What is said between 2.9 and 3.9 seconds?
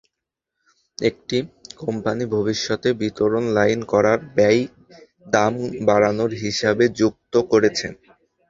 বিতরণ লাইন